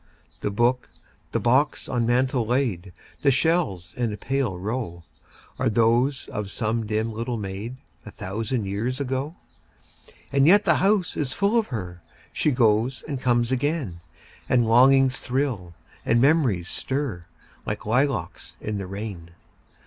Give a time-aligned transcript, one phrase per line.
[0.39, 0.89] The book,
[1.31, 5.03] the box on mantel laid, The shells in a pale row,
[5.59, 9.35] Are those of some dim little maid, A thousand years ago.
[10.33, 12.01] And yet the house is full of her;
[12.33, 13.99] She goes and comes again;
[14.49, 17.25] And longings thrill, and memories stir,
[17.67, 19.29] Like lilacs in the rain.